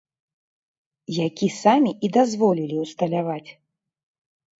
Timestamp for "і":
2.07-2.09